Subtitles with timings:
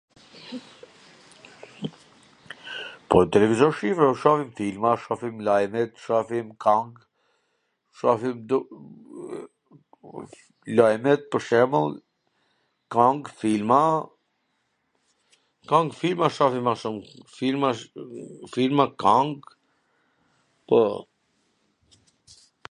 [3.09, 3.71] Po n televizor
[4.19, 6.89] shofim filma shofim lajmet shofim kang,
[8.01, 8.37] shofim
[10.79, 11.91] lajmet pwr shembull,
[12.95, 13.81] kang, filma,
[15.73, 16.97] kang filma shofim ma shum,
[18.57, 19.31] filma, kang,
[20.73, 20.79] po...